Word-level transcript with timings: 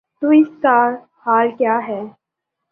تو 0.21 0.29
اس 0.31 0.47
کا 0.61 0.77
حل 1.25 1.49
کیا 1.57 1.79
ہے؟ 1.87 2.01